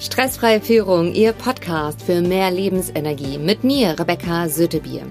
Stressfreie 0.00 0.60
Führung, 0.60 1.12
Ihr 1.12 1.32
Podcast 1.32 2.02
für 2.02 2.20
mehr 2.20 2.52
Lebensenergie 2.52 3.36
mit 3.36 3.64
mir, 3.64 3.98
Rebecca 3.98 4.48
Sötebier. 4.48 5.02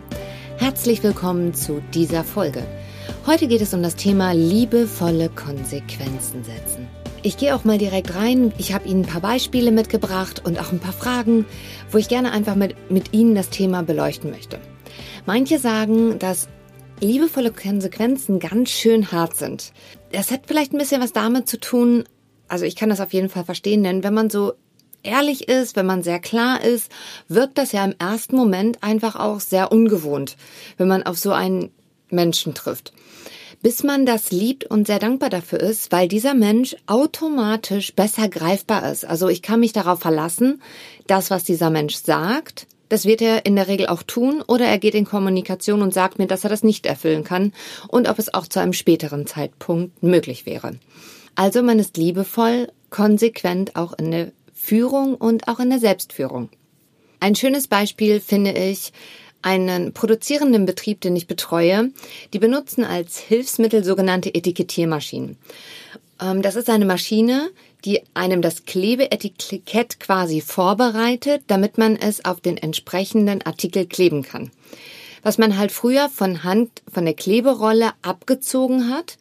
Herzlich 0.55 1.03
willkommen 1.03 1.53
zu 1.53 1.81
dieser 1.93 2.23
Folge. 2.23 2.63
Heute 3.25 3.49
geht 3.49 3.59
es 3.59 3.73
um 3.73 3.83
das 3.83 3.97
Thema 3.97 4.31
liebevolle 4.31 5.27
Konsequenzen 5.27 6.45
setzen. 6.45 6.87
Ich 7.21 7.35
gehe 7.35 7.53
auch 7.53 7.65
mal 7.65 7.77
direkt 7.77 8.15
rein. 8.15 8.53
Ich 8.57 8.73
habe 8.73 8.87
Ihnen 8.87 9.01
ein 9.01 9.09
paar 9.09 9.19
Beispiele 9.19 9.71
mitgebracht 9.71 10.43
und 10.45 10.57
auch 10.57 10.71
ein 10.71 10.79
paar 10.79 10.93
Fragen, 10.93 11.45
wo 11.91 11.97
ich 11.97 12.07
gerne 12.07 12.31
einfach 12.31 12.55
mit, 12.55 12.89
mit 12.89 13.13
Ihnen 13.13 13.35
das 13.35 13.49
Thema 13.49 13.83
beleuchten 13.83 14.31
möchte. 14.31 14.57
Manche 15.25 15.59
sagen, 15.59 16.17
dass 16.17 16.47
liebevolle 17.01 17.51
Konsequenzen 17.51 18.39
ganz 18.39 18.69
schön 18.69 19.11
hart 19.11 19.35
sind. 19.35 19.73
Das 20.13 20.31
hat 20.31 20.43
vielleicht 20.47 20.71
ein 20.71 20.79
bisschen 20.79 21.01
was 21.01 21.11
damit 21.11 21.49
zu 21.49 21.59
tun, 21.59 22.05
also 22.47 22.63
ich 22.63 22.77
kann 22.77 22.87
das 22.87 23.01
auf 23.01 23.11
jeden 23.11 23.27
Fall 23.27 23.43
verstehen, 23.43 23.83
denn 23.83 24.05
wenn 24.05 24.13
man 24.13 24.29
so 24.29 24.53
ehrlich 25.03 25.47
ist, 25.47 25.75
wenn 25.75 25.85
man 25.85 26.03
sehr 26.03 26.19
klar 26.19 26.63
ist, 26.63 26.91
wirkt 27.27 27.57
das 27.57 27.71
ja 27.71 27.83
im 27.83 27.95
ersten 27.99 28.35
Moment 28.35 28.83
einfach 28.83 29.15
auch 29.15 29.39
sehr 29.39 29.71
ungewohnt, 29.71 30.37
wenn 30.77 30.87
man 30.87 31.03
auf 31.03 31.17
so 31.17 31.31
einen 31.31 31.71
Menschen 32.09 32.53
trifft. 32.53 32.93
Bis 33.61 33.83
man 33.83 34.05
das 34.05 34.31
liebt 34.31 34.65
und 34.65 34.85
sehr 34.85 34.99
dankbar 34.99 35.29
dafür 35.29 35.59
ist, 35.59 35.91
weil 35.91 36.07
dieser 36.07 36.35
Mensch 36.35 36.75
automatisch 36.85 37.93
besser 37.95 38.29
greifbar 38.29 38.89
ist. 38.91 39.03
Also 39.03 39.29
ich 39.29 39.41
kann 39.41 39.59
mich 39.59 39.73
darauf 39.73 39.99
verlassen, 39.99 40.61
das, 41.07 41.31
was 41.31 41.43
dieser 41.43 41.71
Mensch 41.71 41.95
sagt, 41.95 42.67
das 42.89 43.05
wird 43.05 43.21
er 43.21 43.45
in 43.45 43.55
der 43.55 43.67
Regel 43.67 43.87
auch 43.87 44.03
tun 44.03 44.43
oder 44.47 44.65
er 44.65 44.77
geht 44.77 44.95
in 44.95 45.05
Kommunikation 45.05 45.81
und 45.81 45.93
sagt 45.93 46.19
mir, 46.19 46.27
dass 46.27 46.43
er 46.43 46.49
das 46.49 46.63
nicht 46.63 46.85
erfüllen 46.85 47.23
kann 47.23 47.51
und 47.87 48.07
ob 48.07 48.19
es 48.19 48.33
auch 48.33 48.47
zu 48.47 48.59
einem 48.59 48.73
späteren 48.73 49.27
Zeitpunkt 49.27 50.03
möglich 50.03 50.45
wäre. 50.45 50.75
Also 51.35 51.61
man 51.61 51.79
ist 51.79 51.97
liebevoll, 51.97 52.69
konsequent 52.89 53.75
auch 53.75 53.93
in 53.97 54.11
der 54.11 54.31
Führung 54.67 55.15
und 55.15 55.47
auch 55.47 55.61
in 55.61 55.69
der 55.69 55.79
Selbstführung. 55.79 56.49
Ein 57.21 57.35
schönes 57.35 57.69
Beispiel 57.69 58.19
finde 58.19 58.51
ich 58.51 58.91
einen 59.41 59.93
produzierenden 59.93 60.65
Betrieb, 60.65 60.99
den 60.99 61.15
ich 61.15 61.25
betreue. 61.25 61.91
Die 62.33 62.39
benutzen 62.39 62.83
als 62.83 63.17
Hilfsmittel 63.17 63.85
sogenannte 63.85 64.35
Etikettiermaschinen. 64.35 65.37
Ähm, 66.21 66.41
das 66.41 66.57
ist 66.57 66.69
eine 66.69 66.83
Maschine, 66.83 67.49
die 67.85 68.01
einem 68.13 68.41
das 68.41 68.65
Klebeetikett 68.65 70.01
quasi 70.01 70.41
vorbereitet, 70.41 71.43
damit 71.47 71.77
man 71.77 71.95
es 71.95 72.25
auf 72.25 72.41
den 72.41 72.57
entsprechenden 72.57 73.41
Artikel 73.43 73.85
kleben 73.85 74.23
kann. 74.23 74.51
Was 75.23 75.37
man 75.37 75.57
halt 75.57 75.71
früher 75.71 76.09
von 76.09 76.43
Hand 76.43 76.81
von 76.91 77.05
der 77.05 77.13
Kleberolle 77.13 77.91
abgezogen 78.01 78.89
hat, 78.89 79.17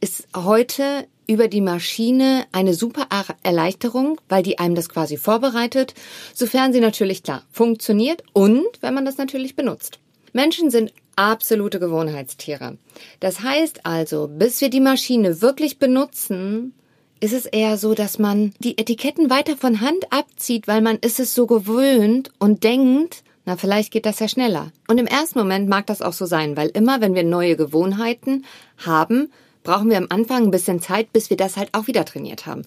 ist 0.00 0.26
heute 0.34 1.06
über 1.26 1.48
die 1.48 1.60
Maschine 1.60 2.44
eine 2.52 2.74
super 2.74 3.06
Erleichterung, 3.42 4.20
weil 4.28 4.42
die 4.42 4.58
einem 4.58 4.74
das 4.74 4.88
quasi 4.88 5.16
vorbereitet, 5.16 5.94
sofern 6.34 6.72
sie 6.72 6.80
natürlich 6.80 7.22
klar 7.22 7.42
funktioniert 7.50 8.22
und 8.32 8.66
wenn 8.80 8.94
man 8.94 9.04
das 9.04 9.18
natürlich 9.18 9.56
benutzt. 9.56 9.98
Menschen 10.32 10.70
sind 10.70 10.92
absolute 11.16 11.80
Gewohnheitstiere. 11.80 12.76
Das 13.20 13.40
heißt 13.40 13.86
also, 13.86 14.28
bis 14.28 14.60
wir 14.60 14.68
die 14.68 14.80
Maschine 14.80 15.40
wirklich 15.40 15.78
benutzen, 15.78 16.74
ist 17.20 17.32
es 17.32 17.46
eher 17.46 17.78
so, 17.78 17.94
dass 17.94 18.18
man 18.18 18.52
die 18.58 18.78
Etiketten 18.78 19.30
weiter 19.30 19.56
von 19.56 19.80
Hand 19.80 20.12
abzieht, 20.12 20.68
weil 20.68 20.82
man 20.82 20.98
ist 20.98 21.18
es 21.18 21.34
so 21.34 21.46
gewöhnt 21.46 22.30
und 22.38 22.62
denkt, 22.62 23.22
na, 23.46 23.56
vielleicht 23.56 23.92
geht 23.92 24.06
das 24.06 24.18
ja 24.18 24.28
schneller. 24.28 24.72
Und 24.88 24.98
im 24.98 25.06
ersten 25.06 25.38
Moment 25.38 25.68
mag 25.68 25.86
das 25.86 26.02
auch 26.02 26.12
so 26.12 26.26
sein, 26.26 26.56
weil 26.56 26.68
immer, 26.68 27.00
wenn 27.00 27.14
wir 27.14 27.22
neue 27.22 27.56
Gewohnheiten 27.56 28.44
haben, 28.84 29.30
brauchen 29.66 29.90
wir 29.90 29.98
am 29.98 30.06
Anfang 30.08 30.44
ein 30.44 30.50
bisschen 30.50 30.80
Zeit, 30.80 31.12
bis 31.12 31.28
wir 31.28 31.36
das 31.36 31.56
halt 31.56 31.70
auch 31.72 31.88
wieder 31.88 32.04
trainiert 32.04 32.46
haben. 32.46 32.62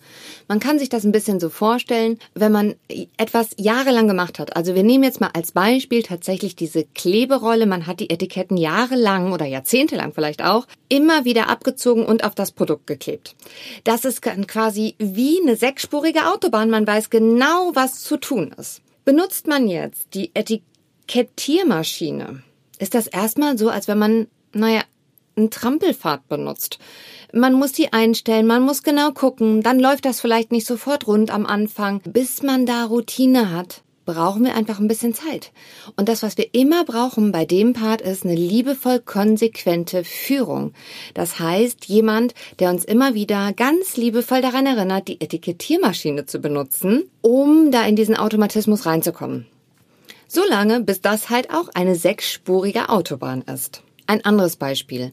Man 0.48 0.60
kann 0.60 0.78
sich 0.78 0.90
das 0.90 1.06
ein 1.06 1.12
bisschen 1.12 1.40
so 1.40 1.50
vorstellen, 1.50 2.20
wenn 2.36 2.52
man 2.52 2.76
etwas 3.18 3.50
jahrelang 3.58 4.08
gemacht 4.08 4.38
hat. 4.38 4.56
Also 4.56 4.76
wir 4.76 4.84
nehmen 4.84 5.06
jetzt 5.06 5.22
mal 5.22 5.32
als 5.34 5.54
Beispiel 5.54 6.04
tatsächlich 6.04 6.56
diese 6.56 6.84
Kleberolle. 6.84 7.66
Man 7.66 7.88
hat 7.88 8.02
die 8.02 8.10
Etiketten 8.10 8.58
jahrelang 8.58 9.32
oder 9.32 9.46
jahrzehntelang 9.46 10.14
vielleicht 10.14 10.44
auch 10.44 10.68
immer 10.90 11.26
wieder 11.26 11.50
abgezogen 11.50 12.06
und 12.06 12.24
auf 12.24 12.36
das 12.36 12.52
Produkt 12.52 12.86
geklebt. 12.86 13.36
Das 13.86 14.06
ist 14.06 14.22
quasi 14.22 14.96
wie 14.98 15.42
eine 15.42 15.56
sechsspurige 15.56 16.28
Autobahn. 16.28 16.70
Man 16.70 16.86
weiß 16.86 17.10
genau, 17.10 17.72
was 17.74 18.02
zu 18.02 18.18
tun 18.18 18.54
ist. 18.58 18.82
Benutzt 19.06 19.48
man 19.48 19.68
jetzt 19.68 20.14
die 20.14 20.32
Etikettiermaschine, 20.36 22.44
ist 22.78 22.94
das 22.94 23.08
erstmal 23.08 23.58
so, 23.58 23.70
als 23.70 23.88
wenn 23.88 23.98
man, 23.98 24.28
naja, 24.54 24.84
ein 25.40 25.50
Trampelfahrt 25.50 26.28
benutzt. 26.28 26.80
Man 27.34 27.54
muss 27.54 27.72
die 27.72 27.94
einstellen, 27.94 28.48
man 28.48 28.64
muss 28.64 28.84
genau 28.84 29.12
gucken, 29.12 29.62
dann 29.62 29.80
läuft 29.80 30.06
das 30.06 30.22
vielleicht 30.22 30.52
nicht 30.52 30.68
sofort 30.68 31.08
rund 31.08 31.32
am 31.32 31.46
Anfang. 31.46 32.02
Bis 32.04 32.44
man 32.44 32.66
da 32.66 32.86
Routine 32.86 33.52
hat, 33.52 33.84
brauchen 34.06 34.44
wir 34.44 34.56
einfach 34.56 34.80
ein 34.80 34.88
bisschen 34.88 35.14
Zeit. 35.14 35.52
Und 35.96 36.10
das, 36.10 36.24
was 36.24 36.36
wir 36.36 36.48
immer 36.54 36.84
brauchen 36.84 37.32
bei 37.32 37.46
dem 37.46 37.74
Part, 37.74 38.02
ist 38.02 38.26
eine 38.26 38.34
liebevoll 38.34 39.00
konsequente 39.00 40.04
Führung. 40.04 40.74
Das 41.14 41.40
heißt, 41.40 41.86
jemand, 41.86 42.34
der 42.58 42.72
uns 42.72 42.84
immer 42.84 43.14
wieder 43.14 43.54
ganz 43.54 43.98
liebevoll 43.98 44.42
daran 44.42 44.66
erinnert, 44.66 45.08
die 45.08 45.22
Etikettiermaschine 45.22 46.26
zu 46.26 46.40
benutzen, 46.40 47.04
um 47.22 47.70
da 47.70 47.86
in 47.86 47.96
diesen 47.96 48.18
Automatismus 48.18 48.88
reinzukommen. 48.88 49.46
Solange, 50.28 50.82
bis 50.82 51.02
das 51.02 51.30
halt 51.30 51.52
auch 51.52 51.70
eine 51.76 51.96
sechsspurige 51.96 52.90
Autobahn 52.90 53.44
ist. 53.44 53.84
Ein 54.10 54.26
anderes 54.26 54.56
Beispiel 54.56 55.12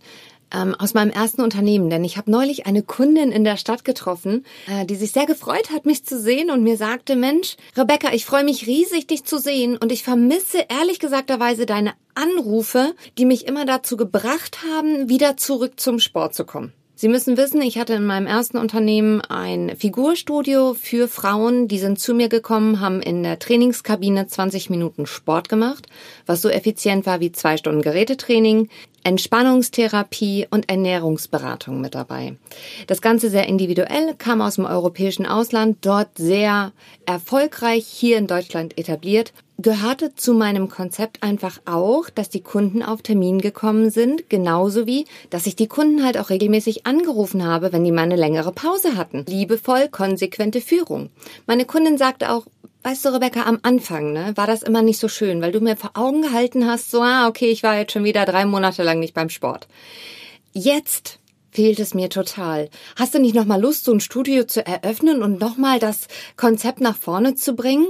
ähm, 0.54 0.74
aus 0.74 0.94
meinem 0.94 1.10
ersten 1.10 1.42
Unternehmen, 1.42 1.90
denn 1.90 2.02
ich 2.02 2.16
habe 2.16 2.30
neulich 2.30 2.64
eine 2.64 2.82
Kundin 2.82 3.30
in 3.30 3.44
der 3.44 3.58
Stadt 3.58 3.84
getroffen, 3.84 4.46
äh, 4.68 4.86
die 4.86 4.94
sich 4.94 5.12
sehr 5.12 5.26
gefreut 5.26 5.68
hat, 5.70 5.84
mich 5.84 6.06
zu 6.06 6.18
sehen 6.18 6.50
und 6.50 6.62
mir 6.62 6.78
sagte, 6.78 7.14
Mensch, 7.14 7.56
Rebecca, 7.76 8.14
ich 8.14 8.24
freue 8.24 8.44
mich 8.44 8.66
riesig, 8.66 9.06
dich 9.06 9.24
zu 9.24 9.36
sehen 9.36 9.76
und 9.76 9.92
ich 9.92 10.02
vermisse 10.02 10.64
ehrlich 10.70 10.98
gesagterweise 10.98 11.66
deine 11.66 11.92
Anrufe, 12.14 12.94
die 13.18 13.26
mich 13.26 13.46
immer 13.46 13.66
dazu 13.66 13.98
gebracht 13.98 14.60
haben, 14.72 15.10
wieder 15.10 15.36
zurück 15.36 15.78
zum 15.78 15.98
Sport 15.98 16.34
zu 16.34 16.46
kommen. 16.46 16.72
Sie 16.98 17.08
müssen 17.08 17.36
wissen, 17.36 17.60
ich 17.60 17.76
hatte 17.76 17.92
in 17.92 18.06
meinem 18.06 18.26
ersten 18.26 18.56
Unternehmen 18.56 19.20
ein 19.20 19.76
Figurstudio 19.76 20.72
für 20.72 21.08
Frauen. 21.08 21.68
Die 21.68 21.78
sind 21.78 21.98
zu 21.98 22.14
mir 22.14 22.30
gekommen, 22.30 22.80
haben 22.80 23.02
in 23.02 23.22
der 23.22 23.38
Trainingskabine 23.38 24.28
20 24.28 24.70
Minuten 24.70 25.04
Sport 25.04 25.50
gemacht, 25.50 25.88
was 26.24 26.40
so 26.40 26.48
effizient 26.48 27.04
war 27.04 27.20
wie 27.20 27.32
zwei 27.32 27.58
Stunden 27.58 27.82
Gerätetraining, 27.82 28.70
Entspannungstherapie 29.04 30.46
und 30.50 30.70
Ernährungsberatung 30.70 31.82
mit 31.82 31.94
dabei. 31.94 32.38
Das 32.86 33.02
Ganze 33.02 33.28
sehr 33.28 33.46
individuell, 33.46 34.14
kam 34.16 34.40
aus 34.40 34.54
dem 34.54 34.64
europäischen 34.64 35.26
Ausland, 35.26 35.76
dort 35.82 36.16
sehr 36.16 36.72
erfolgreich 37.04 37.86
hier 37.86 38.16
in 38.16 38.26
Deutschland 38.26 38.78
etabliert 38.78 39.34
gehörte 39.58 40.14
zu 40.14 40.34
meinem 40.34 40.68
Konzept 40.68 41.22
einfach 41.22 41.60
auch, 41.64 42.10
dass 42.10 42.28
die 42.28 42.42
Kunden 42.42 42.82
auf 42.82 43.02
Termin 43.02 43.40
gekommen 43.40 43.90
sind, 43.90 44.28
genauso 44.28 44.86
wie, 44.86 45.06
dass 45.30 45.46
ich 45.46 45.56
die 45.56 45.66
Kunden 45.66 46.04
halt 46.04 46.18
auch 46.18 46.30
regelmäßig 46.30 46.86
angerufen 46.86 47.44
habe, 47.44 47.72
wenn 47.72 47.84
die 47.84 47.92
mal 47.92 48.02
eine 48.02 48.16
längere 48.16 48.52
Pause 48.52 48.96
hatten. 48.96 49.24
Liebevoll, 49.26 49.88
konsequente 49.88 50.60
Führung. 50.60 51.10
Meine 51.46 51.64
Kundin 51.64 51.98
sagte 51.98 52.30
auch, 52.30 52.46
Weißt 52.82 53.04
du, 53.04 53.12
Rebecca, 53.12 53.42
am 53.42 53.58
Anfang, 53.62 54.12
ne, 54.12 54.32
war 54.36 54.46
das 54.46 54.62
immer 54.62 54.80
nicht 54.80 55.00
so 55.00 55.08
schön, 55.08 55.42
weil 55.42 55.50
du 55.50 55.58
mir 55.58 55.76
vor 55.76 55.90
Augen 55.94 56.22
gehalten 56.22 56.68
hast, 56.68 56.92
so, 56.92 57.02
ah, 57.02 57.26
okay, 57.26 57.50
ich 57.50 57.64
war 57.64 57.76
jetzt 57.76 57.90
schon 57.90 58.04
wieder 58.04 58.24
drei 58.26 58.44
Monate 58.44 58.84
lang 58.84 59.00
nicht 59.00 59.12
beim 59.12 59.28
Sport. 59.28 59.66
Jetzt 60.52 61.18
fehlt 61.50 61.80
es 61.80 61.94
mir 61.94 62.10
total. 62.10 62.70
Hast 62.94 63.12
du 63.12 63.18
nicht 63.18 63.34
nochmal 63.34 63.60
Lust, 63.60 63.86
so 63.86 63.92
ein 63.92 63.98
Studio 63.98 64.44
zu 64.44 64.64
eröffnen 64.64 65.24
und 65.24 65.40
nochmal 65.40 65.80
das 65.80 66.06
Konzept 66.36 66.80
nach 66.80 66.96
vorne 66.96 67.34
zu 67.34 67.56
bringen? 67.56 67.88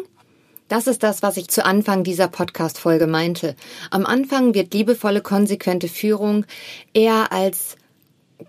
Das 0.69 0.88
ist 0.88 1.03
das, 1.03 1.22
was 1.22 1.37
ich 1.37 1.49
zu 1.49 1.65
Anfang 1.65 2.03
dieser 2.03 2.28
Podcast-Folge 2.28 3.06
meinte. 3.06 3.54
Am 3.91 4.04
Anfang 4.04 4.54
wird 4.54 4.75
liebevolle, 4.75 5.21
konsequente 5.21 5.87
Führung 5.87 6.44
eher 6.93 7.31
als 7.31 7.77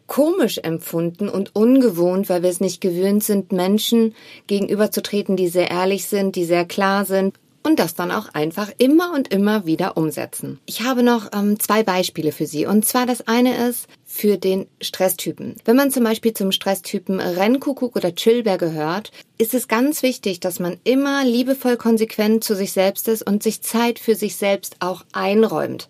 komisch 0.07 0.57
empfunden 0.57 1.29
und 1.29 1.55
ungewohnt, 1.55 2.27
weil 2.27 2.41
wir 2.41 2.49
es 2.49 2.59
nicht 2.59 2.81
gewöhnt 2.81 3.23
sind, 3.23 3.51
Menschen 3.51 4.15
gegenüberzutreten, 4.47 5.37
die 5.37 5.47
sehr 5.47 5.69
ehrlich 5.69 6.07
sind, 6.07 6.35
die 6.35 6.45
sehr 6.45 6.65
klar 6.65 7.05
sind 7.05 7.35
und 7.67 7.79
das 7.79 7.95
dann 7.95 8.11
auch 8.11 8.29
einfach 8.33 8.71
immer 8.77 9.11
und 9.13 9.27
immer 9.27 9.65
wieder 9.65 9.97
umsetzen. 9.97 10.59
Ich 10.65 10.83
habe 10.83 11.03
noch 11.03 11.29
ähm, 11.33 11.59
zwei 11.59 11.83
Beispiele 11.83 12.31
für 12.31 12.45
Sie. 12.45 12.65
Und 12.65 12.85
zwar 12.85 13.05
das 13.05 13.27
eine 13.27 13.67
ist 13.67 13.87
für 14.05 14.37
den 14.37 14.67
Stresstypen. 14.81 15.57
Wenn 15.65 15.75
man 15.75 15.91
zum 15.91 16.05
Beispiel 16.05 16.33
zum 16.33 16.53
Stresstypen 16.53 17.19
Rennkuckuck 17.19 17.97
oder 17.97 18.15
Chillbär 18.15 18.57
gehört, 18.57 19.11
ist 19.37 19.53
es 19.53 19.67
ganz 19.67 20.01
wichtig, 20.01 20.39
dass 20.39 20.61
man 20.61 20.77
immer 20.85 21.25
liebevoll 21.25 21.75
konsequent 21.75 22.41
zu 22.41 22.55
sich 22.55 22.71
selbst 22.71 23.09
ist 23.09 23.21
und 23.21 23.43
sich 23.43 23.61
Zeit 23.61 23.99
für 23.99 24.15
sich 24.15 24.37
selbst 24.37 24.77
auch 24.79 25.03
einräumt. 25.11 25.89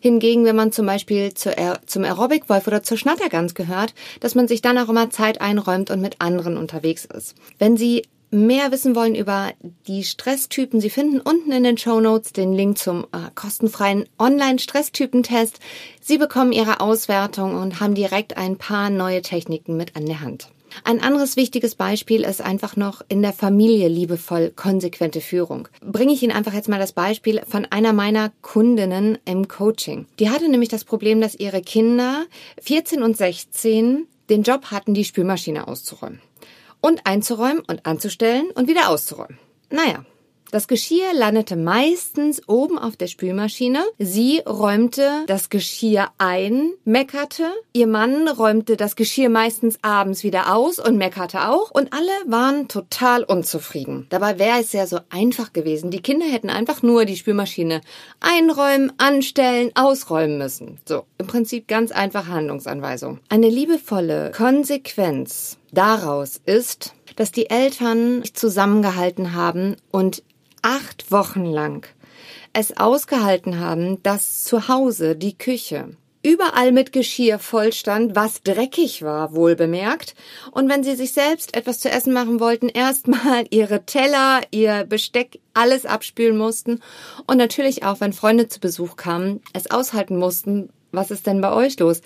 Hingegen, 0.00 0.46
wenn 0.46 0.56
man 0.56 0.72
zum 0.72 0.86
Beispiel 0.86 1.34
zu, 1.34 1.54
zum 1.84 2.04
Aerobic-Wolf 2.04 2.66
oder 2.66 2.82
zur 2.82 2.96
Schnattergans 2.96 3.54
gehört, 3.54 3.92
dass 4.20 4.34
man 4.34 4.48
sich 4.48 4.62
dann 4.62 4.78
auch 4.78 4.88
immer 4.88 5.10
Zeit 5.10 5.42
einräumt 5.42 5.90
und 5.90 6.00
mit 6.00 6.22
anderen 6.22 6.56
unterwegs 6.56 7.04
ist. 7.04 7.34
Wenn 7.58 7.76
Sie 7.76 8.02
mehr 8.30 8.72
wissen 8.72 8.94
wollen 8.94 9.14
über 9.14 9.52
die 9.86 10.04
Stresstypen, 10.04 10.80
Sie 10.80 10.90
finden 10.90 11.20
unten 11.20 11.52
in 11.52 11.64
den 11.64 11.78
Show 11.78 12.00
Notes 12.00 12.32
den 12.32 12.52
Link 12.52 12.78
zum 12.78 13.04
äh, 13.12 13.30
kostenfreien 13.34 14.06
Online-Stresstypentest. 14.18 15.58
Sie 16.00 16.18
bekommen 16.18 16.52
Ihre 16.52 16.80
Auswertung 16.80 17.54
und 17.54 17.80
haben 17.80 17.94
direkt 17.94 18.36
ein 18.36 18.56
paar 18.56 18.90
neue 18.90 19.22
Techniken 19.22 19.76
mit 19.76 19.96
an 19.96 20.06
der 20.06 20.20
Hand. 20.20 20.48
Ein 20.84 21.00
anderes 21.00 21.36
wichtiges 21.36 21.74
Beispiel 21.74 22.22
ist 22.22 22.40
einfach 22.40 22.76
noch 22.76 23.02
in 23.08 23.22
der 23.22 23.32
Familie 23.32 23.88
liebevoll 23.88 24.52
konsequente 24.54 25.20
Führung. 25.20 25.68
Bringe 25.80 26.12
ich 26.12 26.22
Ihnen 26.22 26.32
einfach 26.32 26.52
jetzt 26.52 26.68
mal 26.68 26.78
das 26.78 26.92
Beispiel 26.92 27.42
von 27.48 27.64
einer 27.66 27.92
meiner 27.92 28.32
Kundinnen 28.42 29.18
im 29.24 29.48
Coaching. 29.48 30.06
Die 30.18 30.30
hatte 30.30 30.48
nämlich 30.48 30.68
das 30.68 30.84
Problem, 30.84 31.20
dass 31.20 31.34
ihre 31.34 31.62
Kinder 31.62 32.24
14 32.60 33.02
und 33.02 33.16
16 33.16 34.06
den 34.28 34.42
Job 34.42 34.66
hatten, 34.66 34.94
die 34.94 35.04
Spülmaschine 35.04 35.66
auszuräumen. 35.68 36.20
Und 36.80 37.06
einzuräumen 37.06 37.62
und 37.66 37.86
anzustellen 37.86 38.50
und 38.54 38.68
wieder 38.68 38.88
auszuräumen. 38.88 39.38
Naja, 39.70 40.04
das 40.50 40.66
Geschirr 40.66 41.12
landete 41.12 41.56
meistens 41.56 42.48
oben 42.48 42.78
auf 42.78 42.96
der 42.96 43.08
Spülmaschine. 43.08 43.84
Sie 43.98 44.40
räumte 44.46 45.24
das 45.26 45.50
Geschirr 45.50 46.08
ein, 46.16 46.72
meckerte. 46.84 47.44
Ihr 47.74 47.86
Mann 47.86 48.26
räumte 48.28 48.78
das 48.78 48.96
Geschirr 48.96 49.28
meistens 49.28 49.78
abends 49.82 50.24
wieder 50.24 50.54
aus 50.54 50.78
und 50.78 50.96
meckerte 50.96 51.50
auch. 51.50 51.70
Und 51.70 51.92
alle 51.92 52.08
waren 52.24 52.66
total 52.66 53.24
unzufrieden. 53.24 54.06
Dabei 54.08 54.38
wäre 54.38 54.60
es 54.60 54.72
ja 54.72 54.86
so 54.86 55.00
einfach 55.10 55.52
gewesen. 55.52 55.90
Die 55.90 56.00
Kinder 56.00 56.24
hätten 56.24 56.48
einfach 56.48 56.82
nur 56.82 57.04
die 57.04 57.16
Spülmaschine 57.16 57.82
einräumen, 58.20 58.90
anstellen, 58.96 59.70
ausräumen 59.74 60.38
müssen. 60.38 60.80
So, 60.86 61.04
im 61.18 61.26
Prinzip 61.26 61.68
ganz 61.68 61.92
einfache 61.92 62.28
Handlungsanweisung. 62.28 63.20
Eine 63.28 63.50
liebevolle 63.50 64.32
Konsequenz 64.34 65.57
daraus 65.72 66.40
ist, 66.44 66.94
dass 67.16 67.32
die 67.32 67.50
Eltern 67.50 68.22
zusammengehalten 68.32 69.34
haben 69.34 69.76
und 69.90 70.22
acht 70.62 71.10
Wochen 71.10 71.44
lang 71.44 71.86
es 72.52 72.76
ausgehalten 72.76 73.60
haben, 73.60 74.02
dass 74.02 74.44
zu 74.44 74.68
Hause 74.68 75.16
die 75.16 75.36
Küche 75.36 75.90
überall 76.22 76.72
mit 76.72 76.92
Geschirr 76.92 77.38
vollstand, 77.38 78.16
was 78.16 78.42
dreckig 78.42 79.02
war, 79.02 79.34
wohl 79.34 79.54
bemerkt. 79.54 80.14
Und 80.50 80.68
wenn 80.68 80.82
sie 80.82 80.96
sich 80.96 81.12
selbst 81.12 81.56
etwas 81.56 81.80
zu 81.80 81.90
essen 81.90 82.12
machen 82.12 82.40
wollten, 82.40 82.68
erstmal 82.68 83.44
ihre 83.50 83.84
Teller, 83.86 84.40
ihr 84.50 84.84
Besteck, 84.84 85.40
alles 85.54 85.86
abspülen 85.86 86.36
mussten. 86.36 86.80
Und 87.26 87.36
natürlich 87.36 87.84
auch, 87.84 88.00
wenn 88.00 88.12
Freunde 88.12 88.48
zu 88.48 88.60
Besuch 88.60 88.96
kamen, 88.96 89.40
es 89.52 89.70
aushalten 89.70 90.18
mussten. 90.18 90.70
Was 90.90 91.10
ist 91.10 91.26
denn 91.26 91.40
bei 91.40 91.52
euch 91.52 91.78
los? 91.78 92.00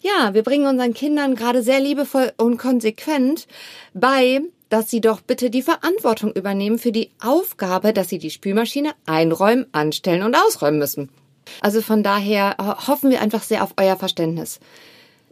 Ja, 0.00 0.32
wir 0.32 0.44
bringen 0.44 0.66
unseren 0.66 0.94
Kindern 0.94 1.34
gerade 1.34 1.62
sehr 1.62 1.80
liebevoll 1.80 2.32
und 2.36 2.56
konsequent 2.56 3.48
bei, 3.94 4.40
dass 4.68 4.90
sie 4.90 5.00
doch 5.00 5.20
bitte 5.20 5.50
die 5.50 5.62
Verantwortung 5.62 6.32
übernehmen 6.32 6.78
für 6.78 6.92
die 6.92 7.10
Aufgabe, 7.20 7.92
dass 7.92 8.08
sie 8.08 8.18
die 8.18 8.30
Spülmaschine 8.30 8.92
einräumen, 9.06 9.66
anstellen 9.72 10.22
und 10.22 10.36
ausräumen 10.36 10.78
müssen. 10.78 11.08
Also 11.60 11.82
von 11.82 12.02
daher 12.02 12.56
hoffen 12.86 13.10
wir 13.10 13.20
einfach 13.20 13.42
sehr 13.42 13.64
auf 13.64 13.72
euer 13.76 13.96
Verständnis. 13.96 14.60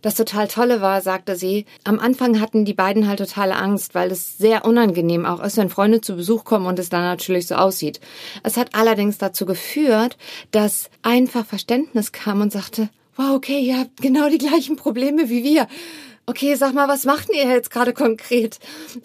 Das 0.03 0.15
total 0.15 0.49
Tolle 0.49 0.81
war, 0.81 1.01
sagte 1.01 1.37
sie, 1.37 1.65
am 1.85 1.99
Anfang 1.99 2.41
hatten 2.41 2.65
die 2.65 2.75
beiden 2.75 3.09
halt 3.09 3.19
totale 3.19 3.57
Angst, 3.57 3.95
weil 3.95 4.11
es 4.11 4.37
sehr 4.39 4.65
unangenehm 4.65 5.27
auch 5.27 5.43
ist, 5.43 5.57
wenn 5.57 5.69
Freunde 5.69 6.01
zu 6.01 6.17
Besuch 6.17 6.45
kommen 6.45 6.67
und 6.67 6.79
es 6.79 6.91
dann 6.91 7.03
natürlich 7.03 7.47
so 7.47 7.55
aussieht. 7.55 8.01
Es 8.43 8.57
hat 8.57 8.75
allerdings 8.75 9.19
dazu 9.19 9.47
geführt, 9.47 10.17
dass 10.51 10.91
einfach 11.03 11.47
Verständnis 11.47 12.13
kam 12.13 12.41
und 12.41 12.53
sagte, 12.53 12.89
wow, 13.17 13.35
okay, 13.35 13.61
ihr 13.61 13.79
habt 13.79 14.01
genau 14.01 14.29
die 14.29 14.39
gleichen 14.39 14.77
Probleme 14.77 15.29
wie 15.29 15.45
wir 15.45 15.69
okay, 16.27 16.55
sag 16.57 16.75
mal, 16.75 16.89
was 16.89 17.05
macht 17.05 17.31
ihr 17.31 17.47
jetzt 17.47 17.71
gerade 17.71 17.93
konkret? 17.93 18.59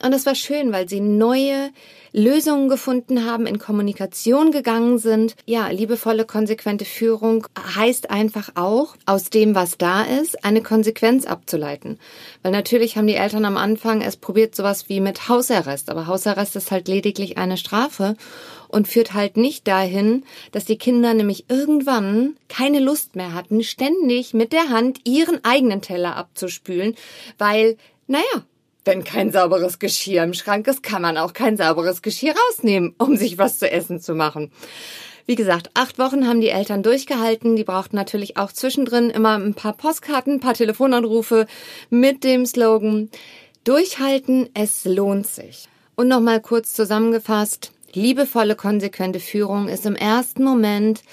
Und 0.03 0.13
es 0.13 0.25
war 0.25 0.35
schön, 0.35 0.71
weil 0.71 0.89
sie 0.89 0.99
neue 0.99 1.71
Lösungen 2.13 2.69
gefunden 2.69 3.25
haben, 3.25 3.45
in 3.45 3.59
Kommunikation 3.59 4.51
gegangen 4.51 4.97
sind. 4.97 5.35
Ja, 5.45 5.69
liebevolle, 5.69 6.25
konsequente 6.25 6.85
Führung 6.85 7.47
heißt 7.75 8.09
einfach 8.09 8.51
auch, 8.55 8.95
aus 9.05 9.29
dem, 9.29 9.55
was 9.55 9.77
da 9.77 10.03
ist, 10.03 10.43
eine 10.43 10.61
Konsequenz 10.61 11.25
abzuleiten. 11.25 11.99
Weil 12.43 12.51
natürlich 12.51 12.97
haben 12.97 13.07
die 13.07 13.15
Eltern 13.15 13.45
am 13.45 13.57
Anfang 13.57 14.01
es 14.01 14.17
probiert, 14.17 14.55
sowas 14.55 14.89
wie 14.89 14.99
mit 14.99 15.29
Hausarrest. 15.29 15.89
Aber 15.89 16.07
Hausarrest 16.07 16.55
ist 16.55 16.71
halt 16.71 16.87
lediglich 16.87 17.37
eine 17.37 17.57
Strafe 17.57 18.15
und 18.67 18.87
führt 18.87 19.13
halt 19.13 19.37
nicht 19.37 19.67
dahin, 19.67 20.23
dass 20.51 20.65
die 20.65 20.77
Kinder 20.77 21.13
nämlich 21.13 21.45
irgendwann 21.49 22.35
keine 22.47 22.79
Lust 22.79 23.15
mehr 23.15 23.33
hatten, 23.33 23.63
ständig 23.63 24.33
mit 24.33 24.53
der 24.53 24.69
Hand 24.69 24.99
ihren 25.03 25.43
eigenen 25.43 25.81
Teller 25.81 26.15
abzuspülen, 26.15 26.95
weil, 27.37 27.77
naja, 28.07 28.45
wenn 28.85 29.03
kein 29.03 29.31
sauberes 29.31 29.79
Geschirr 29.79 30.23
im 30.23 30.33
Schrank 30.33 30.67
ist, 30.67 30.83
kann 30.83 31.01
man 31.01 31.17
auch 31.17 31.33
kein 31.33 31.57
sauberes 31.57 32.01
Geschirr 32.01 32.33
rausnehmen, 32.47 32.95
um 32.97 33.15
sich 33.15 33.37
was 33.37 33.59
zu 33.59 33.69
essen 33.69 33.99
zu 33.99 34.15
machen. 34.15 34.51
Wie 35.25 35.35
gesagt, 35.35 35.69
acht 35.75 35.99
Wochen 35.99 36.27
haben 36.27 36.41
die 36.41 36.49
Eltern 36.49 36.83
durchgehalten. 36.83 37.55
Die 37.55 37.63
brauchten 37.63 37.95
natürlich 37.95 38.37
auch 38.37 38.51
zwischendrin 38.51 39.09
immer 39.09 39.37
ein 39.37 39.53
paar 39.53 39.73
Postkarten, 39.73 40.33
ein 40.33 40.39
paar 40.39 40.55
Telefonanrufe 40.55 41.45
mit 41.89 42.23
dem 42.23 42.45
Slogan 42.45 43.09
Durchhalten, 43.63 44.49
es 44.55 44.85
lohnt 44.85 45.27
sich. 45.27 45.67
Und 45.95 46.07
nochmal 46.07 46.41
kurz 46.41 46.73
zusammengefasst, 46.73 47.71
liebevolle, 47.93 48.55
konsequente 48.55 49.19
Führung 49.19 49.67
ist 49.67 49.85
im 49.85 49.95
ersten 49.95 50.43
Moment 50.43 51.03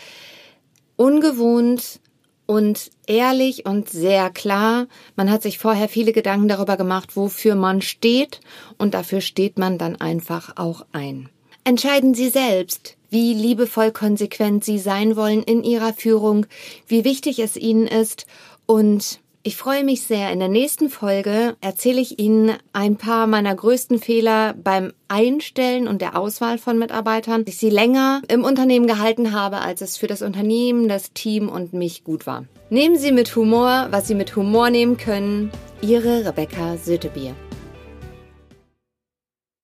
ungewohnt, 0.96 2.00
und 2.48 2.90
ehrlich 3.06 3.66
und 3.66 3.90
sehr 3.90 4.30
klar. 4.30 4.86
Man 5.16 5.30
hat 5.30 5.42
sich 5.42 5.58
vorher 5.58 5.86
viele 5.86 6.12
Gedanken 6.12 6.48
darüber 6.48 6.78
gemacht, 6.78 7.14
wofür 7.14 7.54
man 7.54 7.82
steht 7.82 8.40
und 8.78 8.94
dafür 8.94 9.20
steht 9.20 9.58
man 9.58 9.76
dann 9.76 10.00
einfach 10.00 10.56
auch 10.56 10.86
ein. 10.92 11.28
Entscheiden 11.64 12.14
Sie 12.14 12.30
selbst, 12.30 12.96
wie 13.10 13.34
liebevoll 13.34 13.92
konsequent 13.92 14.64
Sie 14.64 14.78
sein 14.78 15.14
wollen 15.14 15.42
in 15.42 15.62
Ihrer 15.62 15.92
Führung, 15.92 16.46
wie 16.86 17.04
wichtig 17.04 17.38
es 17.38 17.54
Ihnen 17.58 17.86
ist 17.86 18.24
und 18.64 19.20
ich 19.48 19.56
freue 19.56 19.82
mich 19.82 20.02
sehr. 20.02 20.30
In 20.30 20.40
der 20.40 20.48
nächsten 20.48 20.90
Folge 20.90 21.56
erzähle 21.62 22.02
ich 22.02 22.18
Ihnen 22.18 22.52
ein 22.74 22.96
paar 22.96 23.26
meiner 23.26 23.54
größten 23.54 23.98
Fehler 23.98 24.52
beim 24.52 24.92
Einstellen 25.08 25.88
und 25.88 26.02
der 26.02 26.18
Auswahl 26.18 26.58
von 26.58 26.78
Mitarbeitern, 26.78 27.44
ich 27.46 27.56
sie 27.56 27.70
länger 27.70 28.20
im 28.28 28.44
Unternehmen 28.44 28.86
gehalten 28.86 29.32
habe, 29.32 29.60
als 29.60 29.80
es 29.80 29.96
für 29.96 30.06
das 30.06 30.20
Unternehmen, 30.20 30.86
das 30.86 31.14
Team 31.14 31.48
und 31.48 31.72
mich 31.72 32.04
gut 32.04 32.26
war. 32.26 32.44
Nehmen 32.68 32.98
Sie 32.98 33.10
mit 33.10 33.34
Humor, 33.36 33.88
was 33.90 34.06
Sie 34.06 34.14
mit 34.14 34.36
Humor 34.36 34.68
nehmen 34.68 34.98
können. 34.98 35.50
Ihre 35.80 36.26
Rebecca 36.26 36.76
Sötebier. 36.76 37.34